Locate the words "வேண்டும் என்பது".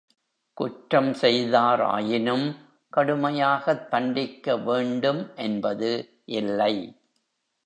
4.57-5.91